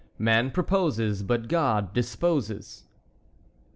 [0.17, 2.85] MAN PROPOSES BUT GOD DISPOSES.